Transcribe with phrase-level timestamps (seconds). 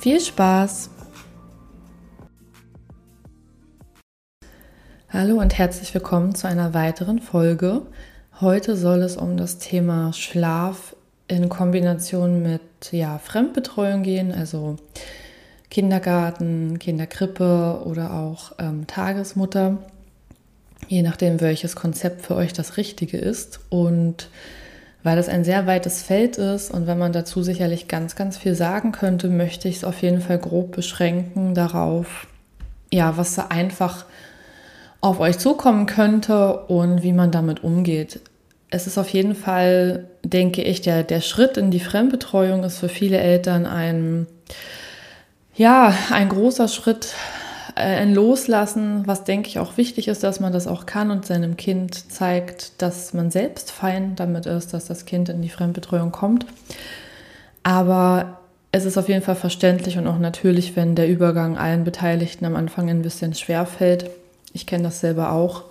[0.00, 0.88] Viel Spaß!
[5.10, 7.82] Hallo und herzlich willkommen zu einer weiteren Folge.
[8.40, 10.96] Heute soll es um das Thema Schlaf
[11.28, 14.76] in Kombination mit ja, Fremdbetreuung gehen, also
[15.68, 19.78] Kindergarten, Kinderkrippe oder auch ähm, Tagesmutter
[20.88, 23.60] je nachdem, welches Konzept für euch das Richtige ist.
[23.68, 24.28] Und
[25.02, 28.54] weil das ein sehr weites Feld ist und wenn man dazu sicherlich ganz, ganz viel
[28.54, 32.26] sagen könnte, möchte ich es auf jeden Fall grob beschränken darauf,
[32.92, 34.04] ja, was da einfach
[35.00, 38.20] auf euch zukommen könnte und wie man damit umgeht.
[38.68, 42.88] Es ist auf jeden Fall, denke ich, der, der Schritt in die Fremdbetreuung ist für
[42.88, 44.26] viele Eltern ein,
[45.54, 47.14] ja, ein großer Schritt,
[47.80, 51.56] ein Loslassen, was denke ich auch wichtig ist, dass man das auch kann und seinem
[51.56, 56.46] Kind zeigt, dass man selbst fein damit ist, dass das Kind in die Fremdbetreuung kommt.
[57.62, 58.40] Aber
[58.72, 62.56] es ist auf jeden Fall verständlich und auch natürlich, wenn der Übergang allen Beteiligten am
[62.56, 64.08] Anfang ein bisschen schwer fällt.
[64.52, 65.64] Ich kenne das selber auch.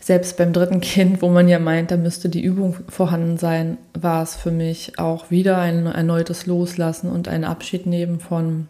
[0.00, 4.22] Selbst beim dritten Kind, wo man ja meint, da müsste die Übung vorhanden sein, war
[4.22, 8.68] es für mich auch wieder ein erneutes Loslassen und ein Abschied nehmen von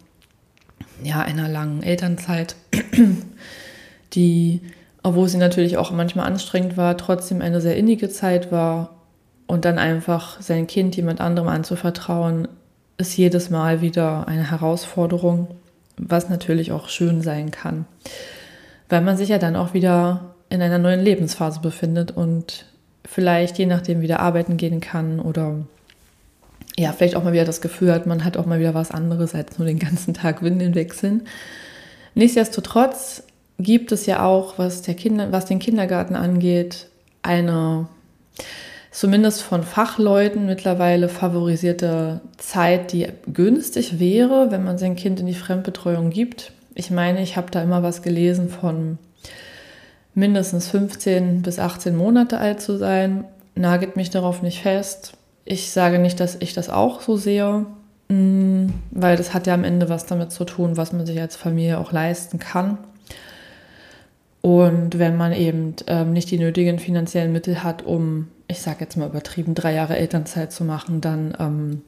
[1.03, 2.55] ja, einer langen Elternzeit,
[4.13, 4.61] die,
[5.03, 8.91] obwohl sie natürlich auch manchmal anstrengend war, trotzdem eine sehr innige Zeit war.
[9.47, 12.47] Und dann einfach sein Kind jemand anderem anzuvertrauen,
[12.97, 15.49] ist jedes Mal wieder eine Herausforderung,
[15.97, 17.85] was natürlich auch schön sein kann.
[18.89, 22.65] Weil man sich ja dann auch wieder in einer neuen Lebensphase befindet und
[23.05, 25.57] vielleicht je nachdem wieder arbeiten gehen kann oder
[26.77, 29.33] ja, vielleicht auch mal wieder das Gefühl hat, man hat auch mal wieder was anderes
[29.33, 31.23] als nur den ganzen Tag Windeln wechseln.
[32.15, 33.23] Nichtsdestotrotz
[33.59, 36.87] gibt es ja auch, was, der Kinder, was den Kindergarten angeht,
[37.21, 37.87] eine
[38.91, 45.33] zumindest von Fachleuten mittlerweile favorisierte Zeit, die günstig wäre, wenn man sein Kind in die
[45.33, 46.53] Fremdbetreuung gibt.
[46.75, 48.97] Ich meine, ich habe da immer was gelesen von
[50.13, 53.25] mindestens 15 bis 18 Monate alt zu sein.
[53.55, 55.13] Nagelt mich darauf nicht fest.
[55.45, 57.67] Ich sage nicht, dass ich das auch so sehe,
[58.09, 61.35] mm, weil das hat ja am Ende was damit zu tun, was man sich als
[61.35, 62.79] Familie auch leisten kann.
[64.41, 68.95] Und wenn man eben ähm, nicht die nötigen finanziellen Mittel hat, um, ich sage jetzt
[68.95, 71.81] mal übertrieben, drei Jahre Elternzeit zu machen, dann, ähm,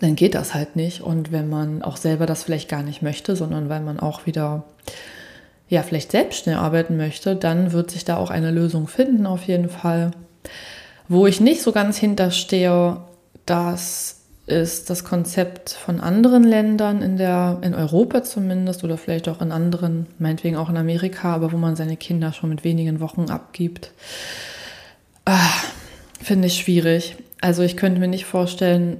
[0.00, 1.00] dann geht das halt nicht.
[1.00, 4.64] Und wenn man auch selber das vielleicht gar nicht möchte, sondern weil man auch wieder,
[5.68, 9.44] ja, vielleicht selbst schnell arbeiten möchte, dann wird sich da auch eine Lösung finden, auf
[9.44, 10.10] jeden Fall.
[11.08, 12.98] Wo ich nicht so ganz hinterstehe,
[13.46, 19.40] das ist das Konzept von anderen Ländern in der, in Europa zumindest oder vielleicht auch
[19.40, 23.30] in anderen, meinetwegen auch in Amerika, aber wo man seine Kinder schon mit wenigen Wochen
[23.30, 23.92] abgibt.
[25.24, 25.50] Ah,
[26.22, 27.16] Finde ich schwierig.
[27.40, 28.98] Also ich könnte mir nicht vorstellen,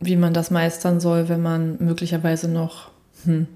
[0.00, 2.90] wie man das meistern soll, wenn man möglicherweise noch
[3.24, 3.46] hm,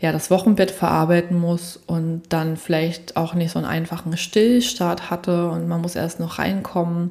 [0.00, 5.48] ja, das Wochenbett verarbeiten muss und dann vielleicht auch nicht so einen einfachen Stillstart hatte
[5.50, 7.10] und man muss erst noch reinkommen.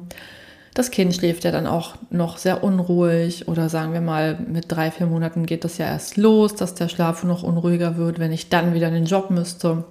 [0.74, 4.90] Das Kind schläft ja dann auch noch sehr unruhig oder sagen wir mal, mit drei,
[4.90, 8.48] vier Monaten geht das ja erst los, dass der Schlaf noch unruhiger wird, wenn ich
[8.48, 9.84] dann wieder in den Job müsste.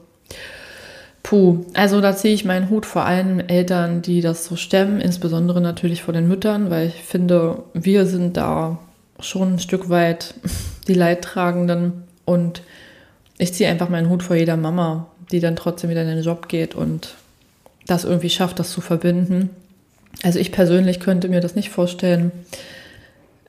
[1.23, 5.61] Puh, also da ziehe ich meinen Hut vor allen Eltern, die das so stemmen, insbesondere
[5.61, 8.79] natürlich vor den Müttern, weil ich finde, wir sind da
[9.19, 10.33] schon ein Stück weit
[10.87, 12.61] die Leidtragenden und
[13.39, 16.47] ich ziehe einfach meinen Hut vor jeder Mama, die dann trotzdem wieder in den Job
[16.47, 17.15] geht und
[17.87, 19.49] das irgendwie schafft, das zu verbinden.
[20.23, 22.31] Also ich persönlich könnte mir das nicht vorstellen,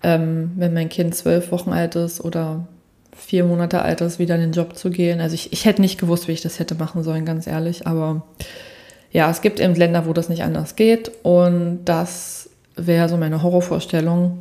[0.02, 2.66] ähm, wenn mein Kind zwölf Wochen alt ist oder
[3.14, 5.20] vier Monate alt ist, wieder in den Job zu gehen.
[5.20, 7.86] Also ich, ich hätte nicht gewusst, wie ich das hätte machen sollen, ganz ehrlich.
[7.86, 8.22] Aber
[9.12, 11.10] ja, es gibt eben Länder, wo das nicht anders geht.
[11.22, 14.38] Und das wäre so meine Horrorvorstellung,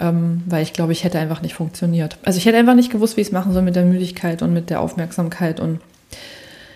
[0.00, 2.16] ähm, weil ich glaube, ich hätte einfach nicht funktioniert.
[2.24, 4.52] Also ich hätte einfach nicht gewusst, wie ich es machen soll mit der Müdigkeit und
[4.52, 5.80] mit der Aufmerksamkeit und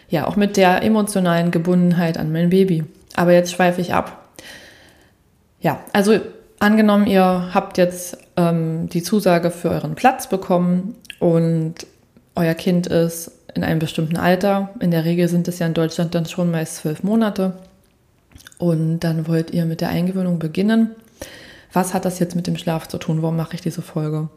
[0.08, 2.84] ja, auch mit der emotionalen Gebundenheit an mein Baby.
[3.16, 4.28] Aber jetzt schweife ich ab.
[5.60, 6.20] Ja, also
[6.58, 11.74] angenommen, ihr habt jetzt ähm, die Zusage für euren Platz bekommen und
[12.34, 14.70] euer Kind ist in einem bestimmten Alter.
[14.80, 17.54] In der Regel sind es ja in Deutschland dann schon meist zwölf Monate.
[18.58, 20.90] Und dann wollt ihr mit der Eingewöhnung beginnen
[21.74, 23.20] was hat das jetzt mit dem Schlaf zu tun?
[23.20, 24.28] Warum mache ich diese Folge?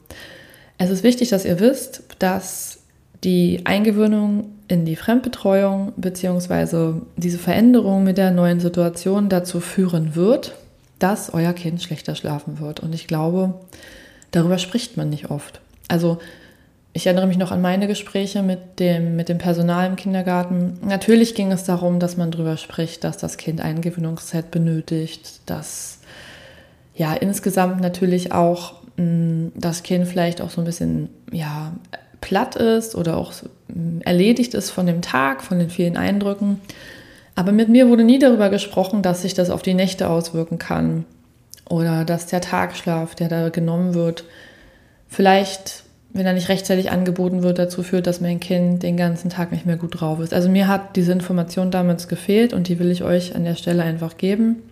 [0.78, 2.80] Es ist wichtig, dass ihr wisst, dass
[3.24, 7.02] die Eingewöhnung in die Fremdbetreuung bzw.
[7.16, 10.56] diese Veränderung mit der neuen Situation dazu führen wird,
[11.00, 12.80] dass euer Kind schlechter schlafen wird.
[12.80, 13.54] Und ich glaube,
[14.32, 15.62] darüber spricht man nicht oft.
[15.88, 16.18] Also
[16.94, 20.80] ich erinnere mich noch an meine Gespräche mit dem, mit dem Personal im Kindergarten.
[20.84, 26.00] Natürlich ging es darum, dass man darüber spricht, dass das Kind Eingewöhnungszeit benötigt, dass
[26.98, 31.72] ja insgesamt natürlich auch mh, mm, das Kind vielleicht auch so ein bisschen ja,
[32.20, 33.32] platt ist oder auch
[33.68, 36.60] mh, erledigt ist von dem Tag, von den vielen Eindrücken.
[37.36, 41.06] Aber mit mir wurde nie darüber gesprochen, dass sich das auf die Nächte auswirken kann
[41.70, 44.24] oder dass der Tagschlaf, der da genommen wird,
[45.08, 45.84] vielleicht,
[46.14, 49.68] wenn er nicht rechtzeitig angeboten wird, dazu führt, dass mein Kind den ganzen Tag nicht
[49.68, 50.34] mehr gut drauf ist.
[50.34, 53.84] Also mir hat diese Information damals gefehlt und die will ich euch an der Stelle
[53.84, 54.64] einfach geben,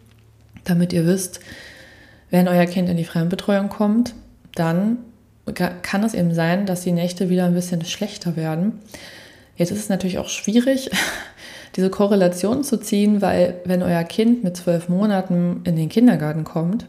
[0.64, 1.42] damit ihr wisst,
[2.30, 4.14] wenn euer Kind in die Fremdbetreuung kommt,
[4.56, 4.98] dann
[5.54, 8.80] kann es eben sein, dass die Nächte wieder ein bisschen schlechter werden.
[9.58, 10.90] Jetzt ist es natürlich auch schwierig,
[11.76, 16.88] diese Korrelation zu ziehen, weil wenn euer Kind mit zwölf Monaten in den Kindergarten kommt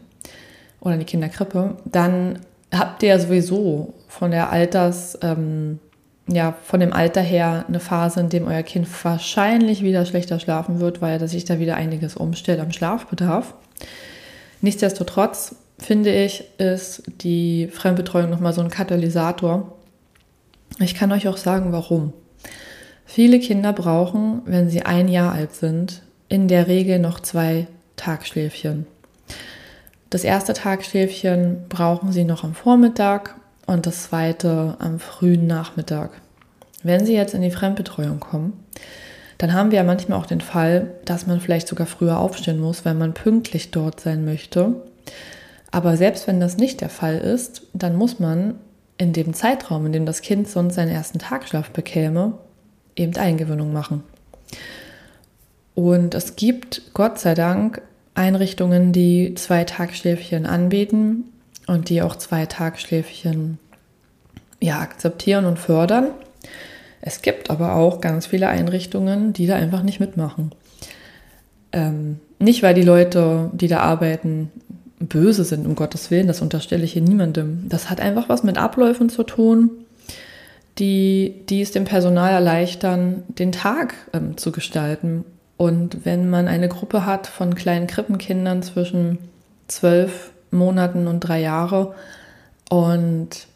[0.80, 2.40] oder in die Kinderkrippe, dann
[2.72, 5.78] habt ihr sowieso von der Alters, ähm,
[6.28, 10.80] ja, von dem Alter her eine Phase, in dem euer Kind wahrscheinlich wieder schlechter schlafen
[10.80, 13.54] wird, weil sich da wieder einiges umstellt am Schlafbedarf.
[14.66, 19.76] Nichtsdestotrotz finde ich, ist die Fremdbetreuung nochmal so ein Katalysator.
[20.80, 22.12] Ich kann euch auch sagen, warum.
[23.04, 28.88] Viele Kinder brauchen, wenn sie ein Jahr alt sind, in der Regel noch zwei Tagschläfchen.
[30.10, 33.36] Das erste Tagschläfchen brauchen sie noch am Vormittag
[33.66, 36.10] und das zweite am frühen Nachmittag.
[36.82, 38.64] Wenn sie jetzt in die Fremdbetreuung kommen,
[39.38, 42.84] dann haben wir ja manchmal auch den Fall, dass man vielleicht sogar früher aufstehen muss,
[42.84, 44.74] weil man pünktlich dort sein möchte.
[45.70, 48.54] Aber selbst wenn das nicht der Fall ist, dann muss man
[48.98, 52.32] in dem Zeitraum, in dem das Kind sonst seinen ersten Tagschlaf bekäme,
[52.94, 54.02] eben Eingewöhnung machen.
[55.74, 57.82] Und es gibt Gott sei Dank
[58.14, 61.24] Einrichtungen, die zwei Tagschläfchen anbieten
[61.66, 63.58] und die auch zwei Tagschläfchen
[64.60, 66.08] ja, akzeptieren und fördern.
[67.00, 70.52] Es gibt aber auch ganz viele Einrichtungen, die da einfach nicht mitmachen.
[71.72, 74.50] Ähm, nicht, weil die Leute, die da arbeiten,
[74.98, 77.66] böse sind, um Gottes Willen, das unterstelle ich hier niemandem.
[77.68, 79.70] Das hat einfach was mit Abläufen zu tun,
[80.78, 85.24] die, die es dem Personal erleichtern, den Tag ähm, zu gestalten.
[85.56, 89.18] Und wenn man eine Gruppe hat von kleinen Krippenkindern zwischen
[89.68, 91.94] zwölf Monaten und drei Jahre
[92.68, 93.46] und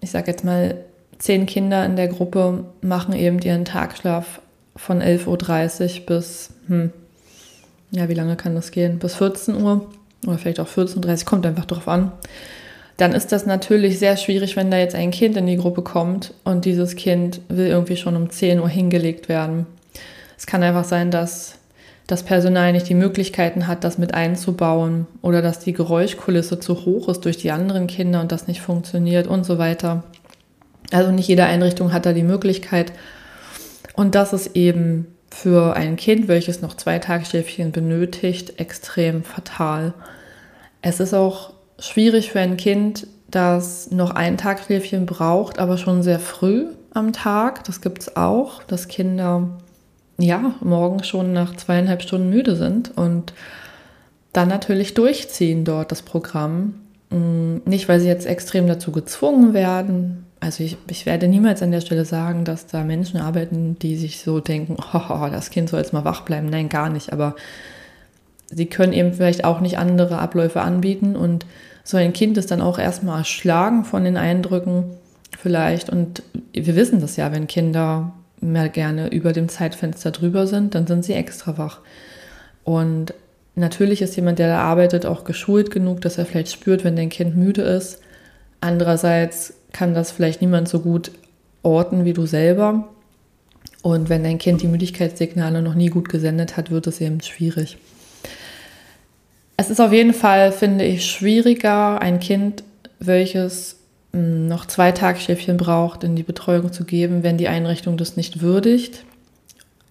[0.00, 0.76] ich sage jetzt mal,
[1.18, 4.40] zehn Kinder in der Gruppe machen eben ihren Tagschlaf
[4.74, 6.92] von 11.30 Uhr bis, hm,
[7.90, 8.98] ja, wie lange kann das gehen?
[8.98, 9.86] Bis 14 Uhr
[10.26, 12.12] oder vielleicht auch 14.30 Uhr, kommt einfach drauf an
[12.96, 16.32] dann ist das natürlich sehr schwierig, wenn da jetzt ein Kind in die Gruppe kommt
[16.44, 19.66] und dieses Kind will irgendwie schon um 10 Uhr hingelegt werden.
[20.38, 21.58] Es kann einfach sein, dass
[22.06, 27.08] das Personal nicht die Möglichkeiten hat, das mit einzubauen oder dass die Geräuschkulisse zu hoch
[27.08, 30.04] ist durch die anderen Kinder und das nicht funktioniert und so weiter.
[30.92, 32.92] Also nicht jede Einrichtung hat da die Möglichkeit.
[33.94, 39.94] Und das ist eben für ein Kind, welches noch zwei Tagesschläfchen benötigt, extrem fatal.
[40.82, 46.20] Es ist auch schwierig für ein Kind, das noch ein Tagschläfchen braucht, aber schon sehr
[46.20, 47.64] früh am Tag.
[47.64, 49.48] Das gibt es auch, dass Kinder
[50.18, 53.32] ja morgens schon nach zweieinhalb Stunden müde sind und
[54.32, 56.74] dann natürlich durchziehen dort das Programm.
[57.10, 60.25] Mm, nicht, weil sie jetzt extrem dazu gezwungen werden.
[60.46, 64.20] Also ich, ich werde niemals an der Stelle sagen, dass da Menschen arbeiten, die sich
[64.20, 66.48] so denken, oh, das Kind soll jetzt mal wach bleiben.
[66.48, 67.12] Nein, gar nicht.
[67.12, 67.34] Aber
[68.48, 71.44] sie können eben vielleicht auch nicht andere Abläufe anbieten und
[71.82, 74.84] so ein Kind ist dann auch erstmal erschlagen von den Eindrücken
[75.38, 76.22] vielleicht und
[76.52, 81.04] wir wissen das ja, wenn Kinder mehr gerne über dem Zeitfenster drüber sind, dann sind
[81.04, 81.80] sie extra wach.
[82.64, 83.14] Und
[83.54, 87.08] natürlich ist jemand, der da arbeitet, auch geschult genug, dass er vielleicht spürt, wenn dein
[87.08, 88.00] Kind müde ist.
[88.60, 91.10] Andererseits kann das vielleicht niemand so gut
[91.62, 92.88] orten wie du selber.
[93.82, 97.78] Und wenn dein Kind die Müdigkeitssignale noch nie gut gesendet hat, wird es eben schwierig.
[99.56, 102.62] Es ist auf jeden Fall, finde ich, schwieriger, ein Kind,
[102.98, 103.76] welches
[104.12, 108.40] hm, noch zwei Tagschläfchen braucht, in die Betreuung zu geben, wenn die Einrichtung das nicht
[108.40, 109.04] würdigt.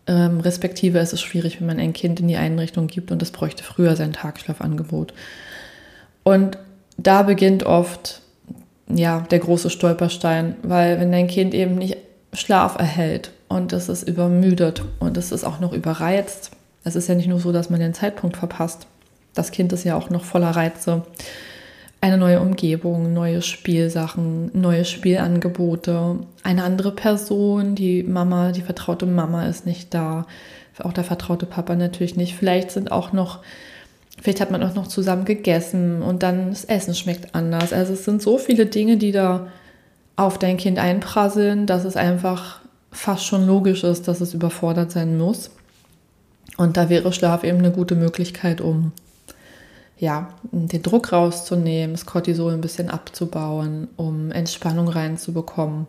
[0.08, 3.32] Ähm, respektive ist es schwierig, wenn man ein Kind in die Einrichtung gibt und es
[3.32, 5.14] bräuchte früher sein Tagschlafangebot.
[6.24, 6.58] Und
[6.98, 8.22] da beginnt oft
[8.88, 11.98] ja, der große Stolperstein, weil wenn dein Kind eben nicht
[12.34, 16.52] Schlaf erhält und es ist übermüdet und es ist auch noch überreizt,
[16.84, 18.88] es ist ja nicht nur so, dass man den Zeitpunkt verpasst,
[19.34, 21.04] das Kind ist ja auch noch voller Reize.
[22.02, 29.48] eine neue Umgebung, neue Spielsachen, neue Spielangebote, eine andere Person, die Mama, die vertraute Mama
[29.48, 30.28] ist nicht da,
[30.84, 32.36] auch der vertraute Papa natürlich nicht.
[32.36, 33.40] Vielleicht sind auch noch,
[34.26, 37.72] vielleicht hat man auch noch zusammen gegessen und dann das Essen schmeckt anders.
[37.72, 39.50] Also es sind so viele Dinge, die da
[40.16, 42.60] auf dein Kind einprasseln, dass es einfach
[42.92, 45.52] fast schon logisch ist, dass es überfordert sein muss.
[46.58, 48.94] Und da wäre Schlaf eben eine gute Möglichkeit, um
[50.00, 55.86] ja, den Druck rauszunehmen, das Cortisol ein bisschen abzubauen, um Entspannung reinzubekommen.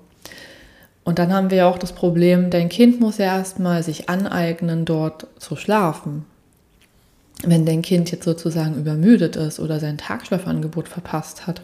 [1.05, 5.27] Und dann haben wir auch das Problem, dein Kind muss ja erstmal sich aneignen, dort
[5.39, 6.27] zu schlafen.
[7.43, 11.63] Wenn dein Kind jetzt sozusagen übermüdet ist oder sein Tagschlafangebot verpasst hat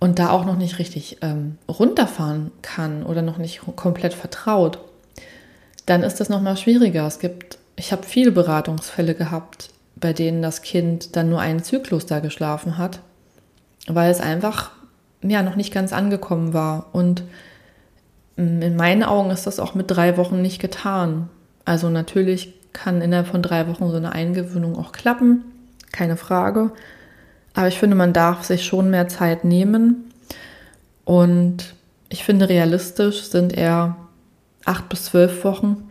[0.00, 4.78] und da auch noch nicht richtig ähm, runterfahren kann oder noch nicht komplett vertraut,
[5.86, 7.06] dann ist das nochmal schwieriger.
[7.06, 12.06] Es gibt, ich habe viele Beratungsfälle gehabt, bei denen das Kind dann nur einen Zyklus
[12.06, 13.00] da geschlafen hat,
[13.86, 14.70] weil es einfach
[15.22, 16.86] ja noch nicht ganz angekommen war.
[16.92, 17.22] Und
[18.36, 21.28] mm, in meinen Augen ist das auch mit drei Wochen nicht getan.
[21.64, 25.44] Also natürlich kann innerhalb von drei Wochen so eine Eingewöhnung auch klappen,
[25.92, 26.72] keine Frage.
[27.54, 30.12] Aber ich finde, man darf sich schon mehr Zeit nehmen.
[31.06, 31.74] Und
[32.10, 33.96] ich finde, realistisch sind eher
[34.66, 35.88] acht bis zwölf Wochen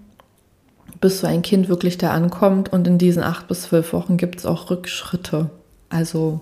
[0.99, 2.71] bis so ein Kind wirklich da ankommt.
[2.71, 5.49] Und in diesen acht bis zwölf Wochen gibt es auch Rückschritte.
[5.89, 6.41] Also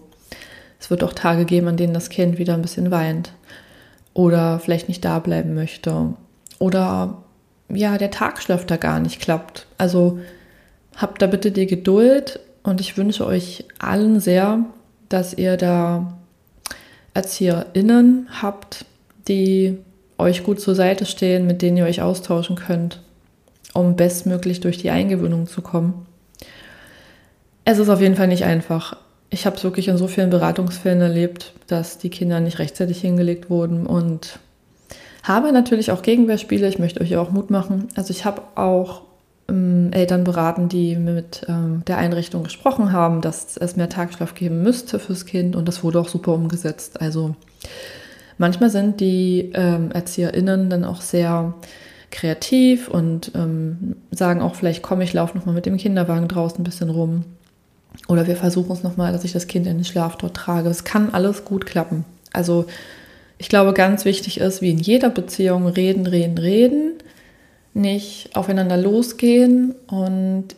[0.79, 3.33] es wird auch Tage geben, an denen das Kind wieder ein bisschen weint
[4.13, 6.13] oder vielleicht nicht da bleiben möchte
[6.59, 7.23] oder
[7.75, 9.65] ja, der Tagschlaf da gar nicht klappt.
[9.77, 10.19] Also
[10.95, 14.65] habt da bitte die Geduld und ich wünsche euch allen sehr,
[15.09, 16.17] dass ihr da
[17.13, 18.85] ErzieherInnen habt,
[19.27, 19.77] die
[20.17, 23.01] euch gut zur Seite stehen, mit denen ihr euch austauschen könnt
[23.73, 26.05] um bestmöglich durch die Eingewöhnung zu kommen.
[27.63, 28.97] Es ist auf jeden Fall nicht einfach.
[29.29, 33.49] Ich habe es wirklich in so vielen Beratungsfällen erlebt, dass die Kinder nicht rechtzeitig hingelegt
[33.49, 34.39] wurden und
[35.23, 36.67] habe natürlich auch Gegenwehrspiele.
[36.67, 37.87] Ich möchte euch auch Mut machen.
[37.95, 39.03] Also ich habe auch
[39.49, 44.63] ähm, Eltern beraten, die mit ähm, der Einrichtung gesprochen haben, dass es mehr Tagschlaf geben
[44.63, 47.01] müsste fürs Kind und das wurde auch super umgesetzt.
[47.01, 47.35] Also
[48.37, 51.53] manchmal sind die ähm, ErzieherInnen dann auch sehr
[52.09, 56.63] kreativ und ähm, sagen auch vielleicht, komm, ich laufe nochmal mit dem Kinderwagen draußen ein
[56.65, 57.23] bisschen rum.
[58.07, 60.69] Oder wir versuchen es nochmal, dass ich das Kind in den Schlaf dort trage.
[60.69, 62.05] Es kann alles gut klappen.
[62.33, 62.65] Also
[63.41, 66.93] ich glaube, ganz wichtig ist, wie in jeder Beziehung, reden, reden, reden.
[67.73, 70.49] Nicht aufeinander losgehen und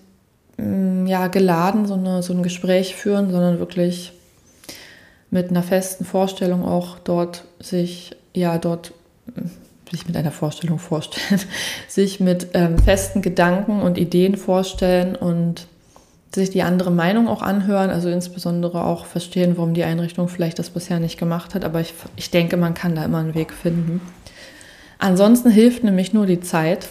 [0.58, 4.12] mm, ja, geladen so, eine, so ein Gespräch führen, sondern wirklich
[5.32, 8.92] mit einer festen Vorstellung auch dort sich, ja, dort
[9.90, 11.40] sich mit einer Vorstellung vorstellen,
[11.88, 15.68] sich mit ähm, festen Gedanken und Ideen vorstellen und
[16.34, 20.70] sich die andere Meinung auch anhören, also insbesondere auch verstehen, warum die Einrichtung vielleicht das
[20.70, 21.64] bisher nicht gemacht hat.
[21.64, 24.02] Aber ich, ich denke, man kann da immer einen Weg finden.
[25.00, 26.90] Ansonsten hilft nämlich nur die Zeit.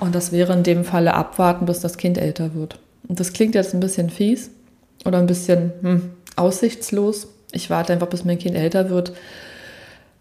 [0.00, 2.78] Und das wäre in dem Falle abwarten, bis das Kind älter wird.
[3.08, 4.50] Und das klingt jetzt ein bisschen fies
[5.04, 7.28] oder ein bisschen hm, aussichtslos.
[7.52, 9.12] Ich warte einfach, bis mein Kind älter wird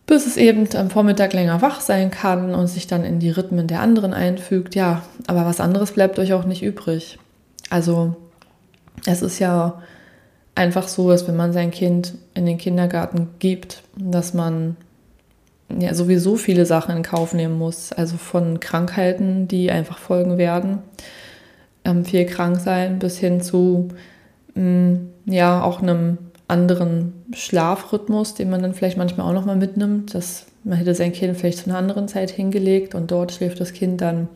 [0.07, 3.67] bis es eben am Vormittag länger wach sein kann und sich dann in die Rhythmen
[3.67, 4.73] der anderen einfügt.
[4.73, 7.19] Ja, aber was anderes bleibt euch auch nicht übrig.
[7.69, 8.15] Also
[9.05, 9.81] es ist ja
[10.55, 14.75] einfach so, dass wenn man sein Kind in den Kindergarten gibt, dass man
[15.79, 17.91] ja sowieso viele Sachen in Kauf nehmen muss.
[17.91, 20.79] Also von Krankheiten, die einfach folgen werden,
[21.85, 23.89] ähm, viel krank sein, bis hin zu
[24.55, 30.15] mh, mm, ja auch einem anderen Schlafrhythmus, den man dann vielleicht manchmal auch nochmal mitnimmt.
[30.15, 33.73] Dass man hätte sein Kind vielleicht zu einer anderen Zeit hingelegt und dort schläft das
[33.73, 34.29] Kind dann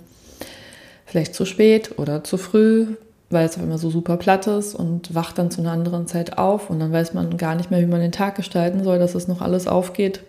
[1.06, 2.88] vielleicht zu spät oder zu früh,
[3.32, 6.38] weil es auf einmal so super platt ist und wacht dann zu einer anderen Zeit
[6.38, 9.16] auf und dann weiß man gar nicht mehr, wie man den Tag gestalten soll, dass
[9.16, 10.22] es noch alles aufgeht.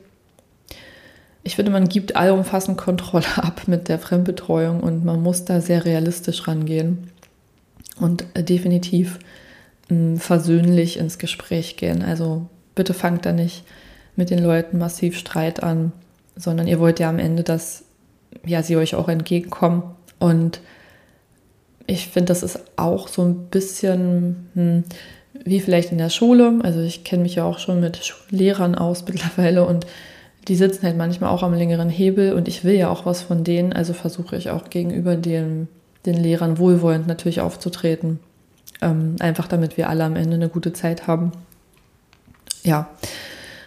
[1.45, 5.85] Ich finde, man gibt allumfassend Kontrolle ab mit der Fremdbetreuung und man muss da sehr
[5.85, 7.11] realistisch rangehen
[8.01, 9.19] und äh, definitiv
[10.17, 12.03] versöhnlich ins Gespräch gehen.
[12.03, 13.65] Also bitte fangt da nicht
[14.17, 15.93] mit den Leuten massiv Streit an,
[16.37, 17.85] sondern ihr wollt ja am Ende, dass
[18.47, 19.83] ja, sie euch auch entgegenkommen.
[20.19, 20.61] Und
[21.87, 24.85] ich finde, das ist auch so ein bisschen hm,
[25.45, 26.61] wie vielleicht in der Schule.
[26.63, 29.87] Also ich kenne mich ja auch schon mit Lehrern aus mittlerweile und
[30.49, 33.45] die sitzen halt manchmal auch am längeren Hebel und ich will ja auch was von
[33.45, 35.69] denen, also versuche ich auch gegenüber den,
[36.05, 38.19] den Lehrern wohlwollend natürlich aufzutreten.
[38.81, 41.31] Ähm, einfach damit wir alle am Ende eine gute Zeit haben.
[42.65, 42.89] Ja.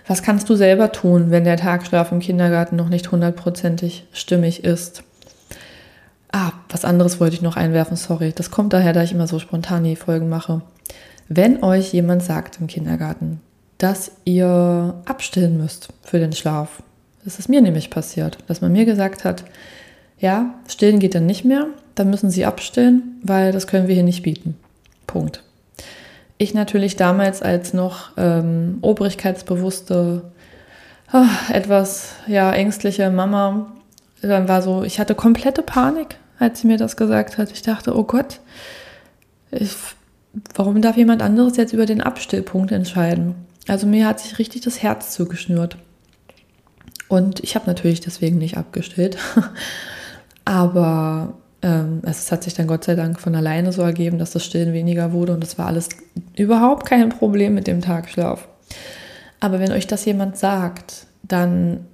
[0.08, 5.04] Was kannst du selber tun, wenn der Tagschlaf im Kindergarten noch nicht hundertprozentig stimmig ist?
[6.38, 8.34] Ah, was anderes wollte ich noch einwerfen, sorry.
[8.36, 10.64] Das kommt daher, da ich immer so spontan die Folgen mache.
[11.30, 13.40] Wenn euch jemand sagt im Kindergarten,
[13.78, 16.84] dass ihr abstillen müsst für den Schlaf.
[17.24, 19.46] Das ist mir nämlich passiert, dass man mir gesagt hat,
[20.20, 24.04] ja, stillen geht dann nicht mehr, dann müssen sie abstillen, weil das können wir hier
[24.04, 24.58] nicht bieten.
[25.08, 25.42] Punkt.
[26.38, 30.24] Ich natürlich damals als noch ähm, obrigkeitsbewusste,
[31.10, 33.72] ach, etwas ja ängstliche Mama,
[34.22, 37.52] dann war so, ich hatte komplette Panik, als sie mir das gesagt hat.
[37.52, 38.40] Ich dachte, oh Gott,
[39.52, 39.76] ich,
[40.54, 43.36] warum darf jemand anderes jetzt über den Abstillpunkt entscheiden?
[43.68, 45.78] Also mir hat sich richtig das Herz zugeschnürt.
[47.08, 49.18] Und ich habe natürlich deswegen nicht abgestillt.
[50.46, 54.46] Aber ähm, es hat sich dann Gott sei Dank von alleine so ergeben, dass das
[54.46, 55.90] Stillen weniger wurde und es war alles
[56.36, 58.48] überhaupt kein Problem mit dem Tagschlaf.
[59.40, 61.86] Aber wenn euch das jemand sagt, dann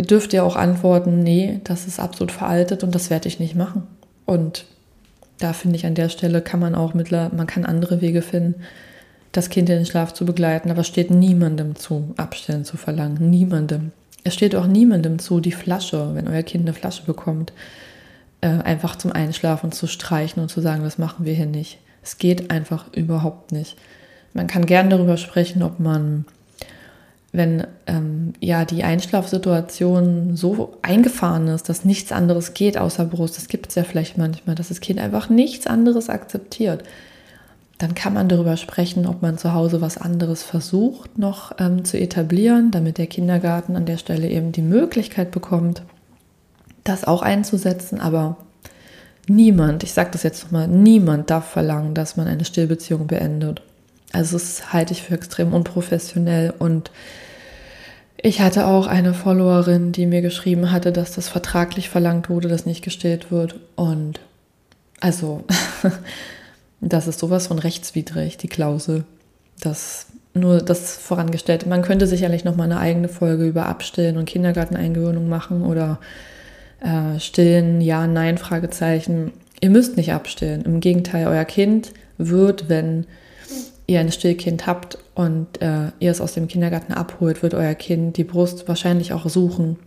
[0.00, 3.86] dürft ihr auch antworten, nee, das ist absolut veraltet und das werde ich nicht machen.
[4.26, 4.64] Und
[5.38, 8.56] da finde ich an der Stelle kann man auch mittler, man kann andere Wege finden,
[9.32, 13.30] das Kind in den Schlaf zu begleiten, aber es steht niemandem zu, Abstellen zu verlangen.
[13.30, 13.92] Niemandem.
[14.24, 17.52] Es steht auch niemandem zu, die Flasche, wenn euer Kind eine Flasche bekommt,
[18.40, 21.78] äh, einfach zum Einschlafen zu streichen und zu sagen, das machen wir hier nicht.
[22.02, 23.76] Es geht einfach überhaupt nicht.
[24.32, 26.24] Man kann gern darüber sprechen, ob man,
[27.32, 33.48] wenn ähm, ja die Einschlafsituation so eingefahren ist, dass nichts anderes geht außer Brust, das
[33.48, 36.84] gibt es ja vielleicht manchmal, dass das Kind einfach nichts anderes akzeptiert
[37.78, 41.98] dann kann man darüber sprechen, ob man zu Hause was anderes versucht noch ähm, zu
[41.98, 45.82] etablieren, damit der Kindergarten an der Stelle eben die Möglichkeit bekommt,
[46.82, 48.00] das auch einzusetzen.
[48.00, 48.36] Aber
[49.28, 53.62] niemand, ich sage das jetzt nochmal, niemand darf verlangen, dass man eine Stillbeziehung beendet.
[54.12, 56.90] Also das halte ich für extrem unprofessionell und
[58.20, 62.66] ich hatte auch eine Followerin, die mir geschrieben hatte, dass das vertraglich verlangt wurde, dass
[62.66, 63.56] nicht gestillt wird.
[63.76, 64.20] Und
[65.00, 65.44] also
[66.80, 69.04] Das ist sowas von rechtswidrig, die Klausel.
[69.60, 71.66] Das nur das vorangestellt.
[71.66, 75.98] Man könnte sicherlich noch mal eine eigene Folge über Abstillen und Kindergarteneingewöhnung machen oder
[76.80, 79.32] äh, Stillen, ja, nein, Fragezeichen.
[79.60, 80.62] Ihr müsst nicht abstillen.
[80.62, 83.06] Im Gegenteil, euer Kind wird, wenn
[83.88, 88.16] ihr ein Stillkind habt und äh, ihr es aus dem Kindergarten abholt, wird euer Kind
[88.16, 89.78] die Brust wahrscheinlich auch suchen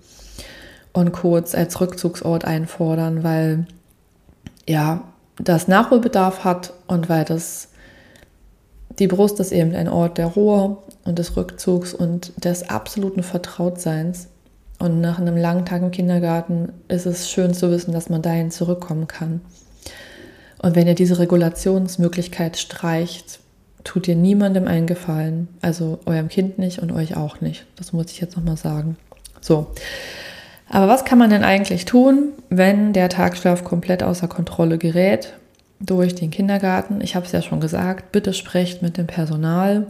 [0.92, 3.68] und kurz als Rückzugsort einfordern, weil
[4.68, 5.04] ja,
[5.38, 7.70] das Nachholbedarf hat und weil das
[9.00, 14.28] die Brust ist eben ein Ort der Ruhe und des Rückzugs und des absoluten Vertrautseins.
[14.80, 18.52] Und nach einem langen Tag im Kindergarten ist es schön zu wissen, dass man dahin
[18.52, 19.42] zurückkommen kann.
[20.62, 23.40] Und wenn ihr diese Regulationsmöglichkeit streicht,
[23.84, 25.48] tut ihr niemandem einen Gefallen.
[25.62, 27.66] Also eurem Kind nicht und euch auch nicht.
[27.76, 28.98] Das muss ich jetzt nochmal sagen.
[29.40, 29.68] So.
[30.70, 35.34] Aber was kann man denn eigentlich tun, wenn der Tagschlaf komplett außer Kontrolle gerät
[35.82, 37.02] durch den Kindergarten?
[37.02, 39.88] Ich habe es ja schon gesagt, bitte sprecht mit dem Personal.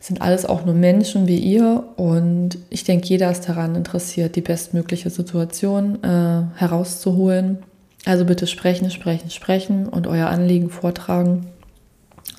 [0.00, 4.36] Es sind alles auch nur Menschen wie ihr und ich denke, jeder ist daran interessiert,
[4.36, 7.58] die bestmögliche Situation äh, herauszuholen.
[8.04, 11.48] Also bitte sprechen, sprechen, sprechen und euer Anliegen vortragen.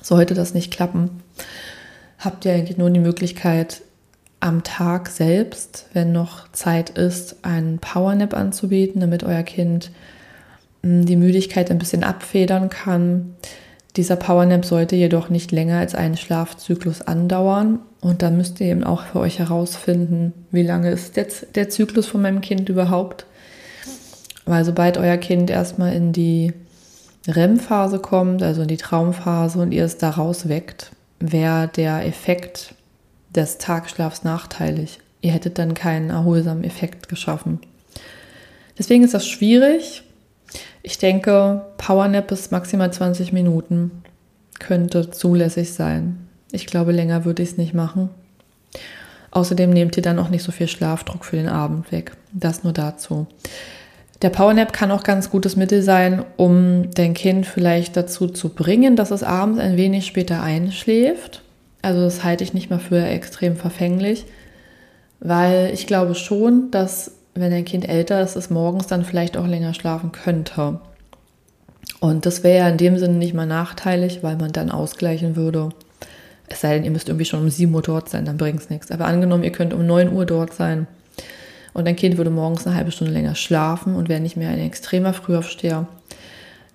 [0.02, 1.22] Sollte das nicht klappen,
[2.18, 3.82] habt ihr eigentlich nur die Möglichkeit,
[4.40, 9.90] am Tag selbst, wenn noch Zeit ist, einen Powernap anzubieten, damit euer Kind
[10.82, 13.34] hm, die Müdigkeit ein bisschen abfedern kann.
[13.96, 18.84] Dieser Powernap sollte jedoch nicht länger als einen Schlafzyklus andauern und dann müsst ihr eben
[18.84, 23.26] auch für euch herausfinden, wie lange ist jetzt der Zyklus von meinem Kind überhaupt.
[24.46, 26.54] Weil sobald euer Kind erstmal in die
[27.28, 32.74] REM-Phase kommt, also in die Traumphase und ihr es daraus weckt, wäre der Effekt
[33.34, 35.00] des Tagschlafs nachteilig.
[35.20, 37.60] Ihr hättet dann keinen erholsamen Effekt geschaffen.
[38.78, 40.02] Deswegen ist das schwierig.
[40.82, 44.02] Ich denke, Powernap bis maximal 20 Minuten
[44.58, 46.26] könnte zulässig sein.
[46.52, 48.08] Ich glaube, länger würde ich es nicht machen.
[49.30, 52.12] Außerdem nehmt ihr dann auch nicht so viel Schlafdruck für den Abend weg.
[52.32, 53.26] Das nur dazu.
[54.22, 58.96] Der Powernap kann auch ganz gutes Mittel sein, um dein Kind vielleicht dazu zu bringen,
[58.96, 61.42] dass es abends ein wenig später einschläft
[61.82, 64.26] also das halte ich nicht mal für extrem verfänglich,
[65.20, 69.46] weil ich glaube schon, dass wenn ein Kind älter ist, es morgens dann vielleicht auch
[69.46, 70.80] länger schlafen könnte.
[72.00, 75.70] Und das wäre ja in dem Sinne nicht mal nachteilig, weil man dann ausgleichen würde.
[76.48, 78.70] Es sei denn, ihr müsst irgendwie schon um 7 Uhr dort sein, dann bringt es
[78.70, 78.90] nichts.
[78.90, 80.86] Aber angenommen, ihr könnt um 9 Uhr dort sein
[81.72, 84.58] und dein Kind würde morgens eine halbe Stunde länger schlafen und wäre nicht mehr ein
[84.58, 85.86] extremer Frühaufsteher,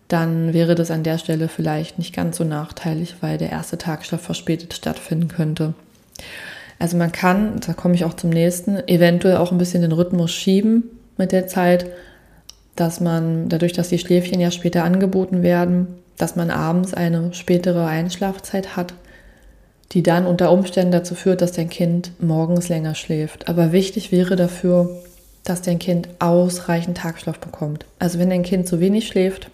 [0.07, 4.21] dann wäre das an der Stelle vielleicht nicht ganz so nachteilig, weil der erste Tagschlaf
[4.21, 5.73] verspätet stattfinden könnte.
[6.77, 10.31] Also man kann, da komme ich auch zum nächsten, eventuell auch ein bisschen den Rhythmus
[10.31, 10.83] schieben
[11.17, 11.87] mit der Zeit,
[12.75, 17.85] dass man dadurch, dass die Schläfchen ja später angeboten werden, dass man abends eine spätere
[17.85, 18.93] Einschlafzeit hat,
[19.95, 23.47] die dann unter Umständen dazu führt, dass dein Kind morgens länger schläft.
[23.47, 24.89] Aber wichtig wäre dafür,
[25.45, 27.85] dass dein Kind ausreichend Tagschlaf bekommt.
[27.97, 29.49] Also wenn dein Kind zu wenig schläft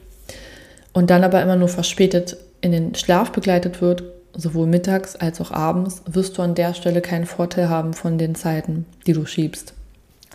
[0.93, 4.01] und dann aber immer nur verspätet in den Schlaf begleitet wird,
[4.35, 8.33] sowohl mittags als auch abends, wirst du an der Stelle keinen Vorteil haben von den
[8.33, 9.73] Zeiten, die du schiebst.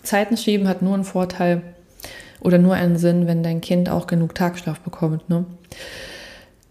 [0.05, 1.63] Zeiten schieben hat nur einen Vorteil
[2.39, 5.29] oder nur einen Sinn, wenn dein Kind auch genug Tagschlaf bekommt.
[5.29, 5.47] Ne?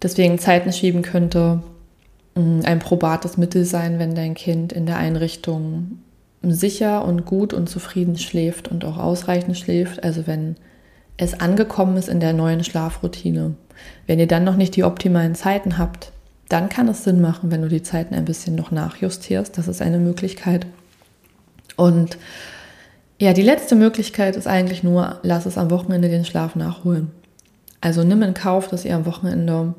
[0.00, 1.60] Deswegen Zeiten schieben könnte
[2.36, 5.98] ein probates Mittel sein, wenn dein Kind in der Einrichtung
[6.42, 10.04] sicher und gut und zufrieden schläft und auch ausreichend schläft.
[10.04, 10.56] Also wenn
[11.16, 13.54] es angekommen ist in der neuen Schlafroutine.
[14.06, 16.12] Wenn ihr dann noch nicht die optimalen Zeiten habt,
[16.48, 19.56] dann kann es Sinn machen, wenn du die Zeiten ein bisschen noch nachjustierst.
[19.56, 20.66] Das ist eine Möglichkeit.
[21.76, 22.18] Und
[23.18, 27.10] ja, die letzte Möglichkeit ist eigentlich nur, lass es am Wochenende den Schlaf nachholen.
[27.80, 29.74] Also nimm in Kauf, dass ihr am Wochenende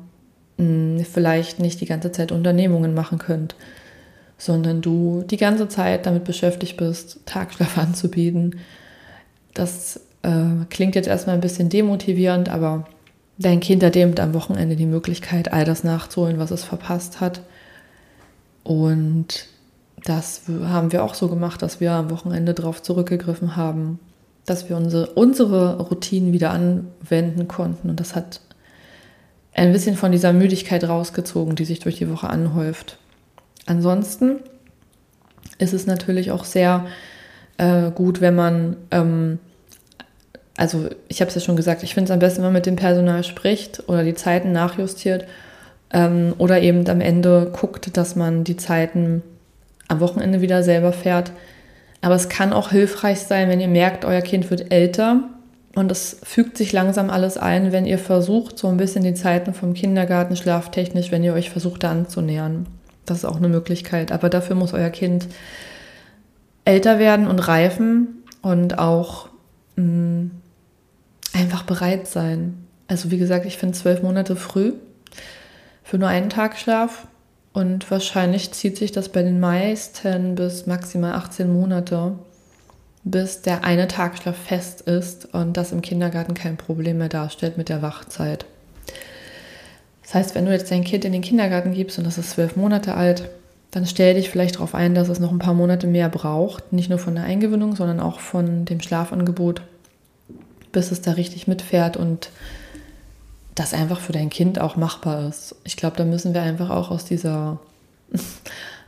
[0.58, 3.54] mh, vielleicht nicht die ganze Zeit Unternehmungen machen könnt,
[4.36, 8.56] sondern du die ganze Zeit damit beschäftigt bist, Tagschlaf anzubieten.
[9.54, 12.86] Das äh, klingt jetzt erstmal ein bisschen demotivierend, aber
[13.38, 17.40] dein Kind eben am Wochenende die Möglichkeit, all das nachzuholen, was es verpasst hat.
[18.64, 19.46] Und
[20.04, 23.98] das haben wir auch so gemacht, dass wir am Wochenende darauf zurückgegriffen haben,
[24.44, 27.90] dass wir unsere, unsere Routinen wieder anwenden konnten.
[27.90, 28.40] Und das hat
[29.58, 32.98] ein bisschen von dieser Müdigkeit rausgezogen, die sich durch die Woche anhäuft.
[33.66, 34.36] Ansonsten
[35.58, 36.86] ist es natürlich auch sehr
[37.58, 39.38] äh, gut, wenn man, ähm,
[40.56, 42.66] also ich habe es ja schon gesagt, ich finde es am besten, wenn man mit
[42.66, 45.26] dem Personal spricht oder die Zeiten nachjustiert
[45.92, 49.22] ähm, oder eben am Ende guckt, dass man die Zeiten
[49.88, 51.32] am Wochenende wieder selber fährt.
[52.00, 55.24] Aber es kann auch hilfreich sein, wenn ihr merkt, euer Kind wird älter
[55.74, 59.54] und es fügt sich langsam alles ein, wenn ihr versucht, so ein bisschen die Zeiten
[59.54, 62.66] vom Kindergarten schlaftechnisch, wenn ihr euch versucht, da anzunähern.
[63.06, 64.12] Das ist auch eine Möglichkeit.
[64.12, 65.28] Aber dafür muss euer Kind
[66.64, 69.28] älter werden und reifen und auch
[69.76, 70.30] mh, mm,
[71.34, 72.66] einfach bereit sein.
[72.88, 74.72] Also wie gesagt, ich finde zwölf Monate früh
[75.84, 77.06] für nur einen Tag Schlaf
[77.52, 82.18] und wahrscheinlich zieht sich das bei den meisten bis maximal 18 Monate,
[83.10, 87.68] bis der eine Tagschlaf fest ist und das im Kindergarten kein Problem mehr darstellt mit
[87.68, 88.44] der Wachzeit.
[90.02, 92.56] Das heißt, wenn du jetzt dein Kind in den Kindergarten gibst und das ist zwölf
[92.56, 93.28] Monate alt,
[93.70, 96.88] dann stell dich vielleicht darauf ein, dass es noch ein paar Monate mehr braucht, nicht
[96.88, 99.62] nur von der Eingewöhnung, sondern auch von dem Schlafangebot,
[100.72, 102.30] bis es da richtig mitfährt und
[103.54, 105.54] das einfach für dein Kind auch machbar ist.
[105.64, 107.58] Ich glaube, da müssen wir einfach auch aus dieser,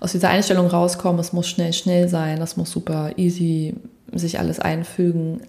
[0.00, 1.20] aus dieser Einstellung rauskommen.
[1.20, 3.74] Es muss schnell, schnell sein, es muss super easy
[4.12, 5.42] sich alles einfügen.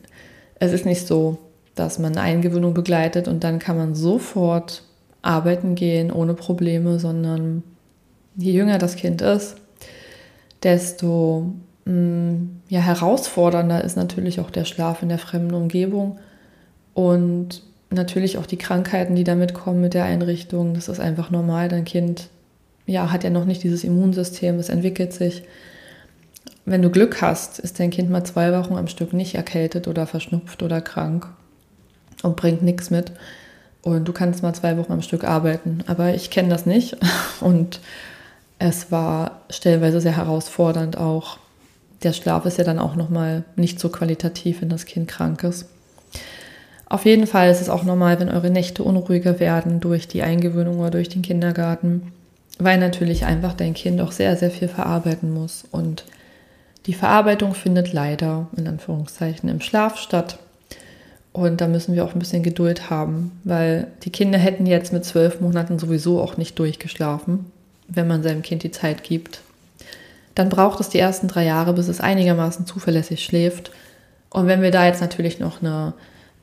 [0.60, 1.38] Es ist nicht so,
[1.74, 4.84] dass man eine Eingewöhnung begleitet und dann kann man sofort
[5.22, 7.64] arbeiten gehen ohne Probleme, sondern
[8.36, 9.56] je jünger das Kind ist,
[10.64, 11.54] desto
[11.86, 16.20] mh, mm, ja, herausfordernder ist natürlich auch der Schlaf in der fremden Umgebung.
[16.94, 20.74] Und natürlich auch die Krankheiten, die damit kommen mit der Einrichtung.
[20.74, 21.68] Das ist einfach normal.
[21.68, 22.30] Dein Kind
[22.86, 25.44] ja, hat ja noch nicht dieses Immunsystem, es entwickelt sich.
[26.65, 30.06] Wenn du Glück hast, ist dein Kind mal zwei Wochen am Stück nicht erkältet oder
[30.06, 31.28] verschnupft oder krank
[32.24, 33.12] und bringt nichts mit.
[33.82, 35.80] Und du kannst mal zwei Wochen am Stück arbeiten.
[35.88, 36.98] Aber ich kenne das nicht.
[37.41, 37.80] Und
[38.60, 41.39] es war stellenweise sehr herausfordernd auch.
[42.04, 45.65] Der Schlaf ist ja dann auch nochmal nicht so qualitativ, wenn das Kind krank ist.
[46.88, 50.80] Auf jeden Fall ist es auch normal, wenn eure Nächte unruhiger werden durch die Eingewöhnung
[50.80, 52.12] oder durch den Kindergarten,
[52.60, 55.64] weil natürlich einfach dein Kind auch sehr, sehr viel verarbeiten muss.
[55.72, 56.06] Und
[56.86, 60.38] die Verarbeitung findet leider in Anführungszeichen im Schlaf statt.
[61.34, 65.06] Und da müssen wir auch ein bisschen Geduld haben, weil die Kinder hätten jetzt mit
[65.06, 67.46] zwölf Monaten sowieso auch nicht durchgeschlafen,
[67.88, 69.42] wenn man seinem Kind die Zeit gibt.
[70.36, 73.72] Dann braucht es die ersten drei Jahre, bis es einigermaßen zuverlässig schläft.
[74.30, 75.94] Und wenn wir da jetzt natürlich noch eine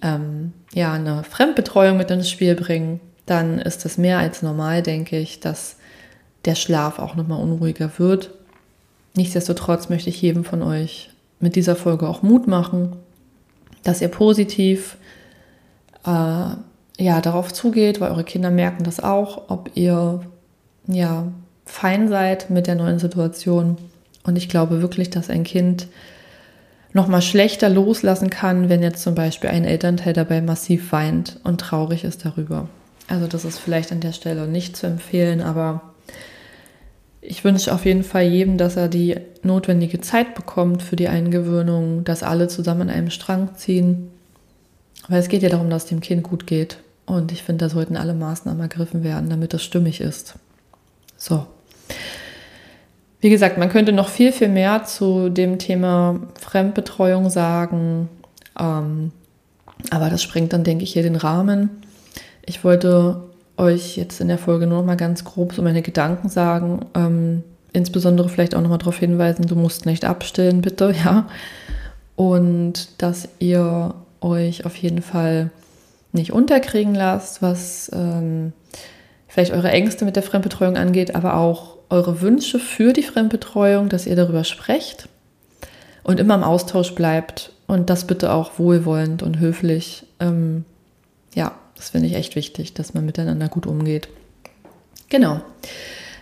[0.02, 5.18] ähm, ja, eine Fremdbetreuung mit ins Spiel bringen, dann ist es mehr als normal, denke
[5.18, 5.76] ich, dass
[6.44, 8.30] der Schlaf auch nochmal unruhiger wird.
[9.14, 12.96] Nichtsdestotrotz möchte ich jedem von euch mit dieser Folge auch Mut machen,
[13.82, 14.96] dass ihr positiv
[16.04, 20.20] äh, ja, darauf zugeht, weil eure Kinder merken das auch, ob ihr
[20.86, 21.28] ja,
[21.64, 23.76] fein seid mit der neuen Situation.
[24.24, 25.86] Und ich glaube wirklich, dass ein Kind
[26.92, 32.04] nochmal schlechter loslassen kann, wenn jetzt zum Beispiel ein Elternteil dabei massiv weint und traurig
[32.04, 32.68] ist darüber.
[33.06, 35.87] Also das ist vielleicht an der Stelle nicht zu empfehlen, aber
[37.20, 42.04] ich wünsche auf jeden Fall jedem, dass er die notwendige Zeit bekommt für die Eingewöhnung,
[42.04, 44.10] dass alle zusammen an einem Strang ziehen.
[45.08, 46.78] Weil es geht ja darum, dass dem Kind gut geht.
[47.06, 50.34] Und ich finde, da sollten alle Maßnahmen ergriffen werden, damit es stimmig ist.
[51.16, 51.46] So.
[53.20, 58.08] Wie gesagt, man könnte noch viel, viel mehr zu dem Thema Fremdbetreuung sagen.
[58.58, 59.10] Ähm,
[59.90, 61.70] aber das sprengt dann, denke ich, hier den Rahmen.
[62.46, 63.27] Ich wollte
[63.58, 66.86] euch jetzt in der Folge nur noch mal ganz grob so meine Gedanken sagen.
[66.94, 67.42] Ähm,
[67.72, 71.28] insbesondere vielleicht auch noch mal darauf hinweisen, du musst nicht abstillen, bitte, ja.
[72.16, 75.50] Und dass ihr euch auf jeden Fall
[76.12, 78.52] nicht unterkriegen lasst, was ähm,
[79.28, 84.06] vielleicht eure Ängste mit der Fremdbetreuung angeht, aber auch eure Wünsche für die Fremdbetreuung, dass
[84.06, 85.08] ihr darüber sprecht
[86.02, 90.06] und immer im Austausch bleibt und das bitte auch wohlwollend und höflich.
[90.20, 90.64] Ähm,
[91.34, 94.08] ja, das finde ich echt wichtig, dass man miteinander gut umgeht.
[95.08, 95.40] Genau.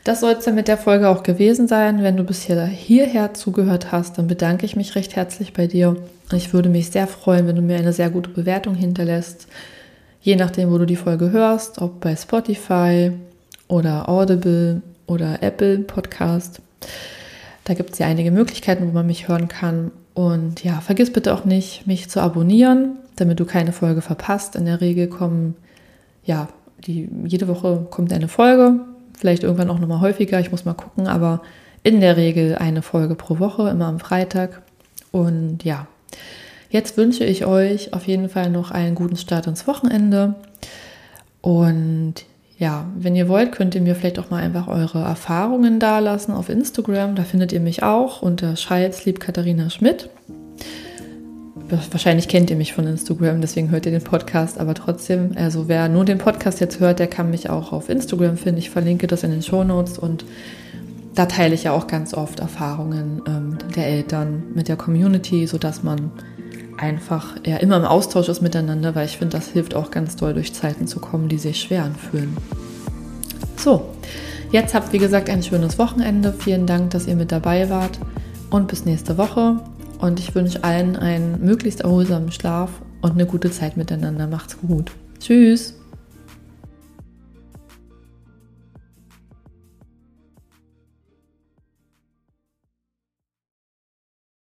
[0.04, 2.04] Das soll es dann mit der Folge auch gewesen sein.
[2.04, 5.96] Wenn du bisher hierher zugehört hast, dann bedanke ich mich recht herzlich bei dir.
[6.32, 9.48] Ich würde mich sehr freuen, wenn du mir eine sehr gute Bewertung hinterlässt.
[10.20, 13.10] Je nachdem, wo du die Folge hörst, ob bei Spotify
[13.66, 16.60] oder Audible oder Apple Podcast.
[17.64, 19.90] Da gibt es ja einige Möglichkeiten, wo man mich hören kann.
[20.14, 24.56] Und ja, vergiss bitte auch nicht, mich zu abonnieren, damit du keine Folge verpasst.
[24.56, 25.56] In der Regel kommen,
[26.24, 26.48] ja,
[26.86, 28.80] die, jede Woche kommt eine Folge,
[29.16, 31.42] vielleicht irgendwann auch nochmal häufiger, ich muss mal gucken, aber
[31.82, 34.62] in der Regel eine Folge pro Woche, immer am Freitag.
[35.12, 35.86] Und ja,
[36.68, 40.34] jetzt wünsche ich euch auf jeden Fall noch einen guten Start ins Wochenende.
[41.40, 42.14] Und
[42.58, 46.48] ja, wenn ihr wollt, könnt ihr mir vielleicht auch mal einfach eure Erfahrungen dalassen auf
[46.48, 47.14] Instagram.
[47.14, 50.08] Da findet ihr mich auch unter Scheilslieb Katharina Schmidt.
[51.68, 55.88] Wahrscheinlich kennt ihr mich von Instagram, deswegen hört ihr den Podcast, aber trotzdem, also wer
[55.88, 58.58] nur den Podcast jetzt hört, der kann mich auch auf Instagram finden.
[58.58, 60.24] Ich verlinke das in den Show Notes und
[61.16, 65.82] da teile ich ja auch ganz oft Erfahrungen ähm, der Eltern mit der Community, sodass
[65.82, 66.12] man
[66.78, 70.34] einfach ja, immer im Austausch ist miteinander, weil ich finde, das hilft auch ganz doll
[70.34, 72.36] durch Zeiten zu kommen, die sich schwer anfühlen.
[73.56, 73.88] So,
[74.52, 76.32] jetzt habt wie gesagt ein schönes Wochenende.
[76.32, 77.98] Vielen Dank, dass ihr mit dabei wart
[78.50, 79.56] und bis nächste Woche.
[79.98, 82.70] Und ich wünsche allen einen möglichst erholsamen Schlaf
[83.02, 84.26] und eine gute Zeit miteinander.
[84.26, 84.92] Macht's gut.
[85.18, 85.74] Tschüss.